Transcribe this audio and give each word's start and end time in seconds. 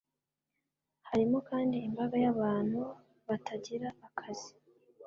Harimo 1.09 1.37
kandi 1.49 1.77
imbaga 1.87 2.15
y’abantu 2.23 2.79
batagira 3.27 3.87
akazi 4.07 4.51